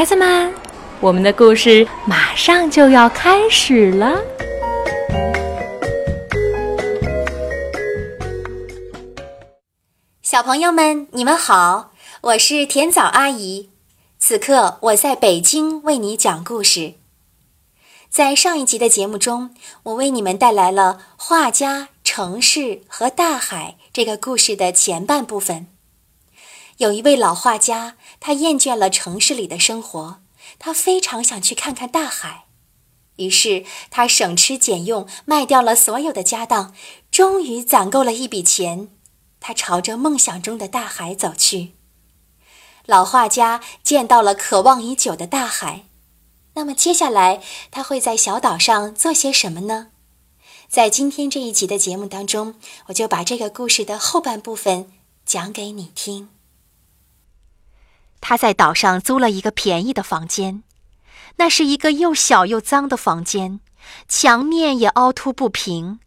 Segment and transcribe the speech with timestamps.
[0.00, 0.50] 孩子们，
[0.98, 4.18] 我们的故事马上就要开始了。
[10.22, 11.92] 小朋友们，你们好，
[12.22, 13.68] 我是甜枣阿姨。
[14.18, 16.94] 此刻我在北京为你讲故事。
[18.08, 25.66] 在上一集的节目中，我为你们带来了画家、城市和大海这个故事的前半部分。
[26.80, 30.22] 有一位老画家，他厌倦了城市里的生活，
[30.58, 32.46] 他非常想去看看大海。
[33.16, 36.74] 于是他省吃俭用，卖掉了所有的家当，
[37.10, 38.88] 终于攒够了一笔钱。
[39.40, 41.74] 他朝着梦想中的大海走去。
[42.86, 45.84] 老画家见到了渴望已久的大海，
[46.54, 49.88] 那么接下来他会在小岛上做些什么呢？
[50.66, 52.54] 在今天这一集的节目当中，
[52.86, 54.90] 我就把这个故事的后半部分
[55.26, 56.30] 讲给你听。
[58.20, 60.62] 他在岛上租了一个便宜的房间，
[61.36, 63.60] 那是一个又小又脏的房间，
[64.06, 66.00] 墙面也凹凸不平。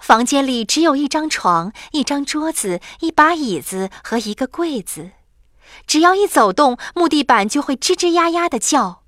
[0.00, 5.12] 房间里只有一张床、一张桌子、一把椅子和一个柜子。
[5.86, 9.02] 只要一走动，木地板就会吱吱呀呀的叫。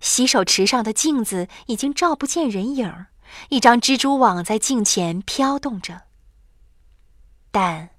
[0.00, 3.08] 洗手池上的镜子已经照不见人影儿，
[3.50, 6.02] 一张蜘蛛网在镜前飘动着。
[7.50, 7.90] 但。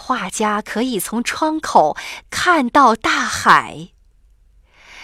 [0.00, 1.96] 画家可以从窗口
[2.30, 3.88] 看到大海。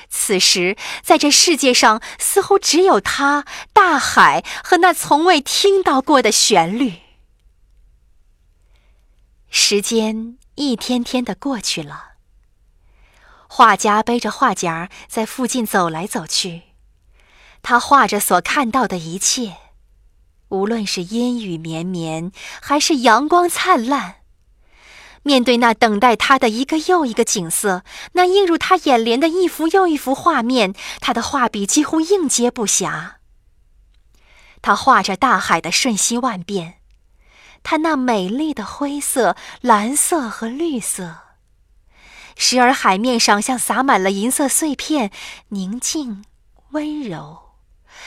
[0.08, 7.00] 此时，在这世界上，似乎只有他、大海和那从未听到过的旋律。
[9.50, 12.12] 时间一天天的过去了。
[13.48, 16.62] 画家背着画夹在附近走来走去，
[17.62, 19.56] 他画着所看到的一切，
[20.48, 22.30] 无论是阴雨绵绵，
[22.62, 24.23] 还是阳光灿烂。
[25.24, 27.82] 面对那等待他的一个又一个景色，
[28.12, 33.14] 那映入他眼帘的一幅又一幅画面，他的画笔几乎应接不暇。
[34.60, 36.74] 他画着大海的瞬息万变，
[37.62, 41.16] 他那美丽的灰色、蓝色和绿色，
[42.36, 45.10] 时而海面上像洒满了银色碎片，
[45.48, 46.24] 宁静
[46.72, 47.54] 温柔；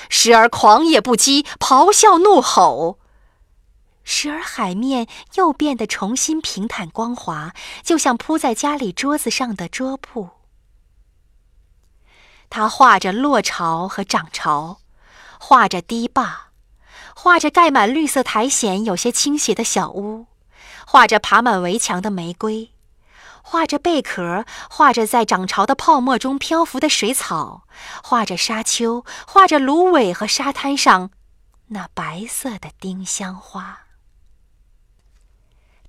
[0.07, 2.99] 时而狂野不羁，咆哮怒吼。
[4.09, 7.53] 时而海面又变得重新平坦光滑，
[7.83, 10.29] 就像铺在家里桌子上的桌布。
[12.49, 14.79] 他画着落潮和涨潮，
[15.37, 16.51] 画着堤坝，
[17.13, 20.27] 画着盖满绿色苔藓、有些倾斜的小屋，
[20.85, 22.71] 画着爬满围墙的玫瑰，
[23.43, 27.63] 画着贝壳，画着在涨潮的泡沫中漂浮的水草，
[28.01, 31.11] 画着沙丘，画着芦苇和沙滩上
[31.67, 33.86] 那白色的丁香花。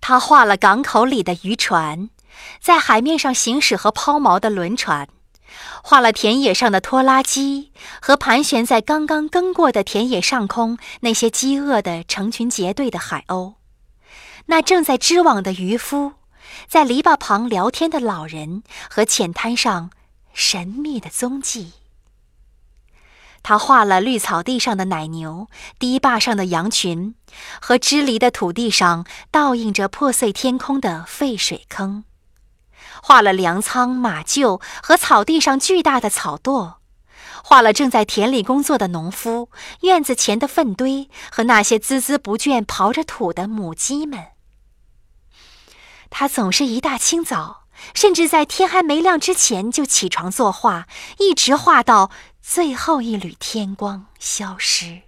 [0.08, 2.08] 他画了港口里的渔船，
[2.62, 5.06] 在海面上行驶和抛锚的轮船；
[5.82, 13.56] 画了田野上的拖拉机和盘旋在刚刚耕过的田野上空那些饥饿的成群结队的海鸥；
[14.46, 16.14] 那正在织网的渔夫，
[16.66, 19.90] 在篱笆旁聊天的老人和浅滩上
[20.32, 21.74] 神秘的踪迹。
[23.48, 25.48] 他画了绿草地上的奶牛，
[25.78, 27.14] 堤坝上的羊群，
[27.62, 32.02] 和支离的土地上倒映着破碎天空的废水坑；
[33.02, 36.74] 画了粮仓、马厩和草地上巨大的草垛；
[37.42, 39.48] 画了正在田里工作的农夫、
[39.80, 44.26] 院子前的粪堆和那些孜孜不倦刨着土的母鸡们。
[46.10, 47.64] 他总是一大清早，
[47.94, 50.86] 甚至在天还没亮之前就起床作画，
[51.18, 52.10] 一直画到。
[52.50, 55.02] 最后一缕天光消失。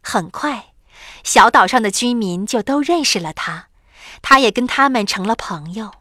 [0.00, 0.72] 很快，
[1.22, 3.68] 小岛上的居民就都认识了他，
[4.22, 5.96] 他也跟他们成了朋友。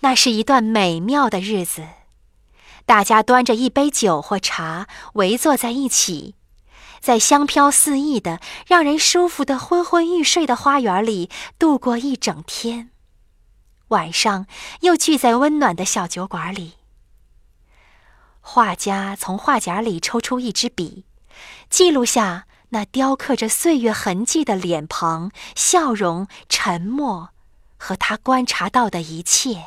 [0.00, 1.84] 那是一段美妙的日子，
[2.84, 6.36] 大家端着一杯酒或茶，围坐在一起，
[7.00, 11.28] 在香飘四溢的、让人舒服的昏昏欲睡的花园里
[11.58, 12.90] 度过一整天。
[13.88, 14.46] 晚上
[14.82, 16.75] 又聚在温暖的小酒馆里。
[18.56, 21.04] 画家从画夹里抽出一支笔，
[21.68, 27.28] 记录下那雕刻着岁月痕迹的脸庞、笑容、沉默
[27.76, 29.62] 和他观察到的一切。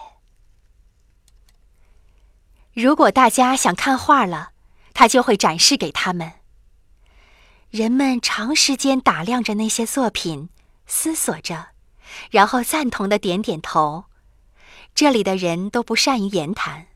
[2.73, 4.53] 如果大家想看画了，
[4.95, 6.31] 他就会展示给他们。
[7.69, 10.49] 人们长时间打量着那些作品，
[10.87, 11.67] 思索着，
[12.31, 14.05] 然后赞同的点点头。
[14.95, 16.87] 这里的人都不善于言谈。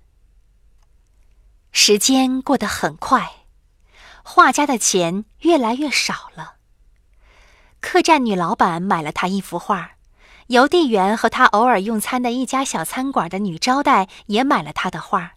[1.75, 3.31] 时间过得很快，
[4.23, 6.53] 画家的钱越来越少了。
[7.81, 9.93] 客栈女老板买了他一幅画，
[10.47, 15.33] 邮递员和他偶尔用餐的一家小餐馆的女招待也买了他的画，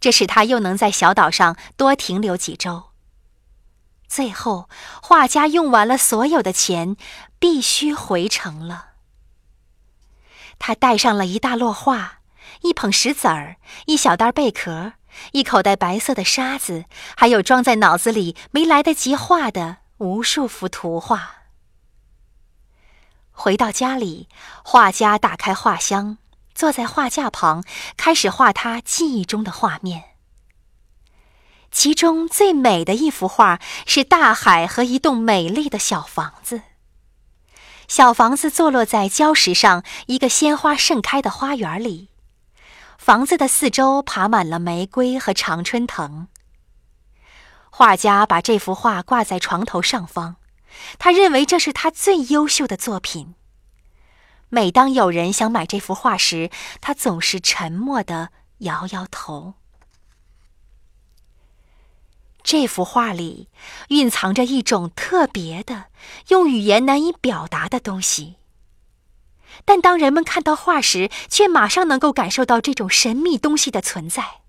[0.00, 2.84] 这使他又能在小岛上多停留几周。
[4.08, 4.70] 最后，
[5.02, 6.96] 画家用完了所有的钱，
[7.38, 8.92] 必须回城了。
[10.58, 12.20] 他带上了一大摞画，
[12.62, 14.94] 一捧石子儿，一小袋贝壳，
[15.32, 16.84] 一口袋白色的沙子，
[17.16, 21.36] 还有装在脑子里没来得及画的无数幅图画。
[23.30, 24.28] 回到家里，
[24.64, 26.18] 画家打开画箱，
[26.54, 27.62] 坐在画架旁，
[27.96, 30.04] 开始画他记忆中的画面。
[31.70, 36.62] 其中最美的一幅画是大海和一栋美丽的小房子。
[37.86, 42.08] 小房子坐落在礁石上一个鲜花盛开的花园里，
[43.08, 46.28] 房子的四周爬满了玫瑰和常春藤。
[47.70, 50.36] 画家把这幅画挂在床头上方。
[50.98, 53.34] 他认为这是他最优秀的作品。
[54.50, 56.50] 每当有人想买这幅画时，
[56.82, 58.28] 他总是沉默地
[58.58, 59.54] 摇摇头。
[62.42, 63.48] 这幅画里
[63.88, 65.86] 蕴藏着一种特别的、
[66.28, 68.36] 用语言难以表达的东西，
[69.64, 74.40] 但当人们看到画时，却马上能够感受到这种神秘东西的存在。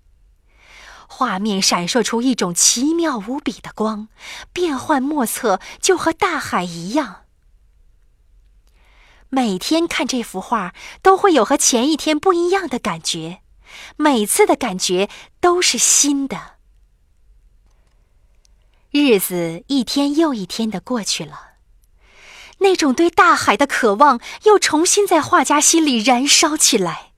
[1.06, 4.08] 画面闪烁出一种奇妙无比的光，
[4.52, 7.24] 变幻莫测，就和大海一样。
[9.28, 13.42] 每天看这幅画，都会有和前一天不一样的感觉，
[13.96, 15.08] 每次的感觉
[15.40, 16.56] 都是新的。
[18.90, 21.49] 日子一天又一天的过去了，
[22.60, 27.12] 那种对大海的渴望又重新在画家心里燃烧起来。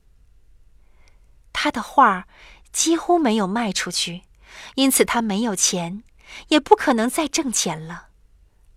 [1.53, 2.27] 他的画。
[2.73, 4.23] 几乎没有卖出去，
[4.77, 6.05] 因此他没有钱，
[6.49, 8.07] 也不可能再挣钱了。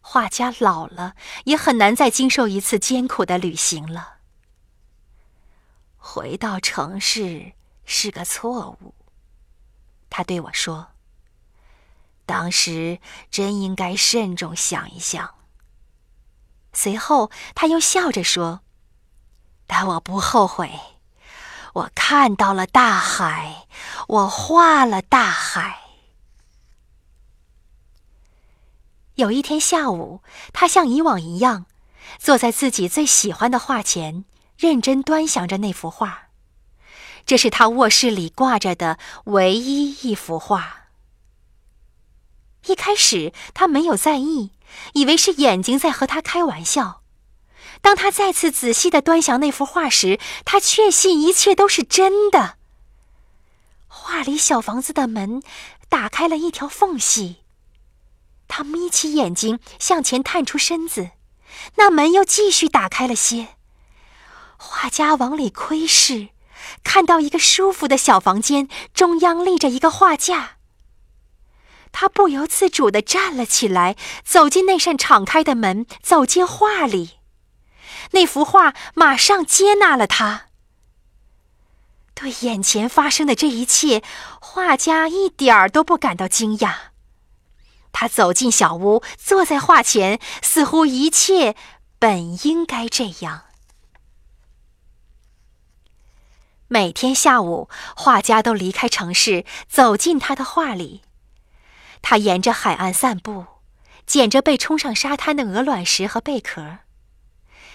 [0.01, 1.15] 画家老了，
[1.45, 4.15] 也很难再经受一次艰苦的旅行了。
[5.95, 7.53] 回到城市
[7.85, 8.93] 是个错误，
[10.09, 10.87] 他对我说。
[12.25, 12.99] 当时
[13.31, 15.35] 真应该慎重想一想。
[16.75, 18.59] 随后他又笑着说
[19.65, 20.69] ：“但我不后悔。”
[21.75, 23.67] 我看到了大海，
[24.07, 25.81] 我画了大海。
[29.15, 30.21] 有一天下午，
[30.53, 31.65] 他像以往一样，
[32.17, 34.23] 坐在自己最喜欢的画前，
[34.57, 36.29] 认真端详着那幅画。
[37.25, 40.87] 这是他卧室里挂着的唯一一幅画。
[42.67, 44.51] 一开始他没有在意，
[44.93, 47.01] 以为是眼睛在和他开玩笑。
[47.81, 52.57] 当他再次仔细的端详那幅画时，他确信一切都是真的。
[53.87, 55.41] 画里小房子的门
[55.87, 57.37] 打开了一条缝隙，
[58.47, 61.11] 他眯起眼睛向前探出身子，
[61.75, 63.49] 那门又继续打开了些。
[64.57, 66.29] 画家往里窥视，
[66.83, 70.57] 看到一个舒服的小房间，中央立着一个画架。
[71.97, 73.95] 他不由自主的站了起来，
[74.25, 77.19] 走进那扇敞开的门，走进画里。
[78.11, 80.47] 那幅画马上接纳了他。
[82.13, 84.03] 对眼前发生的这一切，
[84.41, 86.75] 画家一点儿都不感到惊讶。
[87.93, 91.55] 他走进小屋，坐在画前，似乎一切
[91.97, 93.43] 本应该这样。
[96.67, 101.04] 每天下午，画家都离开城市，走进他的画里。
[102.07, 103.47] 他沿着海岸散步，
[104.05, 106.77] 捡着被冲上沙滩的鹅卵石和贝壳。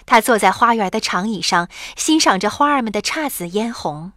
[0.07, 4.13] 他坐在花园的长椅上，欣赏着花儿们的姹紫嫣红，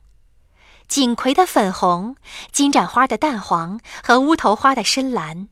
[0.88, 2.16] 锦葵的粉红，
[2.52, 5.48] 金盏花的淡黄和乌头花的深蓝。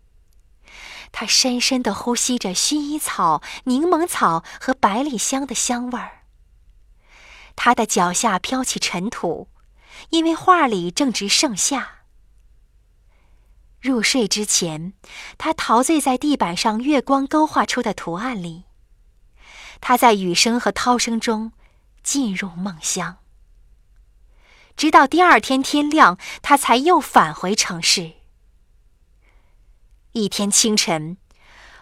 [1.12, 6.20] 他深深地呼吸着薰衣草、柠檬草和百里香的香味儿。
[7.56, 9.48] 他的脚下飘起尘土，
[10.12, 12.01] 因为画里正值盛夏。
[13.82, 14.94] 入睡之前，
[15.40, 18.66] 他陶醉在地板上月光勾画出的图案里。
[19.80, 21.52] 他在雨声和涛声中
[22.04, 23.18] 进入梦乡，
[24.78, 28.14] 直到第二天天亮，他才又返回城市。
[30.12, 31.18] 一天清晨，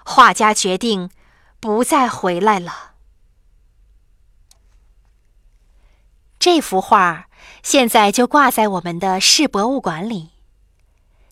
[0.05, 1.09] 画家决定
[1.59, 2.93] 不再回来了。
[6.39, 7.27] 这幅画
[7.61, 10.29] 现在就挂在我们的市博物馆里，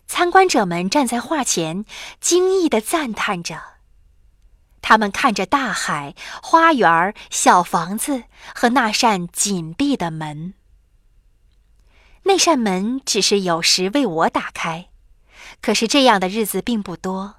[0.08, 1.84] 参观者们站在画前，
[2.18, 3.62] 惊异的赞叹着。
[4.80, 8.24] 他们看着大海、花园、小房子
[8.54, 10.54] 和那扇紧闭的门。
[12.22, 14.88] 那扇门只是有时为我打开，
[15.60, 17.36] 可是这样的日子并不多，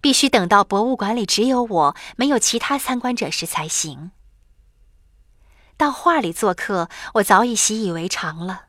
[0.00, 4.12] 必须等到博物馆里只有我，没有其他参观者时才行。
[5.76, 8.66] 到画里做客，我早已习以为常了。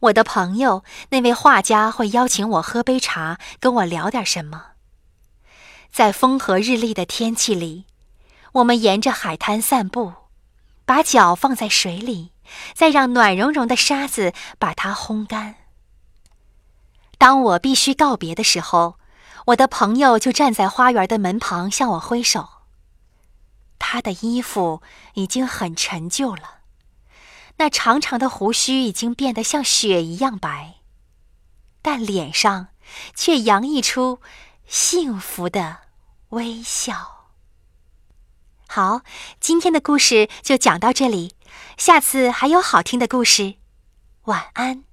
[0.00, 4.72] 我的朋友那位画家会邀请我喝杯茶，跟我聊点什么。
[5.90, 7.86] 在风和日丽的天气里，
[8.52, 10.12] 我们沿着海滩散步，
[10.84, 12.32] 把脚放在水里，
[12.74, 15.54] 再让暖融融的沙子把它烘干。
[17.18, 18.98] 当我必须告别的时候，
[19.46, 22.48] 我的朋友就站在花园的门旁向我挥手。
[23.78, 24.82] 他的衣服
[25.14, 26.55] 已经很陈旧了，
[27.58, 30.74] 那长长的胡须已经变得像雪一样白，
[31.82, 32.68] 但脸上
[33.14, 34.20] 却洋溢出
[34.66, 35.78] 幸福的
[36.30, 37.28] 微笑。
[38.68, 39.00] 好，
[39.40, 41.34] 今天的故事就讲到这里，
[41.78, 43.54] 下次还有好听的故事，
[44.24, 44.84] 晚安。